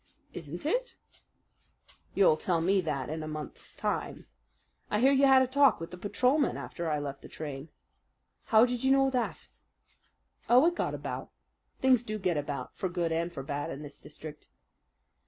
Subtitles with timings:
[0.33, 0.95] "Isn't it?"
[2.15, 4.25] "You'll tell me that in a month's time.
[4.89, 7.69] I hear you had a talk with the patrolmen after I left the train."
[8.45, 9.47] "How did you know that?"
[10.49, 11.29] "Oh, it got about
[11.81, 14.47] things do get about for good and for bad in this district."